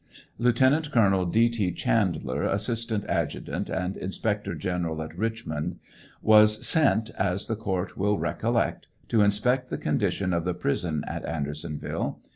Lieutenant 0.39 0.91
Colonel 0.91 1.27
D. 1.27 1.47
T. 1.47 1.71
Chandler, 1.71 2.41
assistant 2.41 3.05
adjutant 3.05 3.69
and 3.69 3.95
inspector 3.95 4.55
general 4.55 4.99
at 5.03 5.15
Richmond, 5.15 5.77
was 6.23 6.65
sent, 6.65 7.11
as 7.11 7.45
the 7.45 7.55
court 7.55 7.95
will 7.99 8.17
recollect, 8.17 8.87
to 9.09 9.21
inspect 9.21 9.69
the 9.69 9.77
condition 9.77 10.33
of 10.33 10.43
the 10.43 10.55
jiri.son 10.55 11.03
at 11.05 11.23
Andersonville. 11.23 12.19